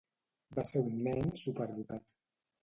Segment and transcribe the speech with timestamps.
[0.59, 2.11] Va ser un nen superdotat.